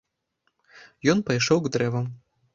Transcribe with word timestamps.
Ён 1.15 1.23
пайшоў 1.29 1.63
к 1.67 1.73
дрэвам. 1.77 2.11